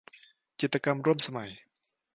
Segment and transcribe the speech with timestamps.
[0.59, 1.51] จิตรกรรมร่วมสมัย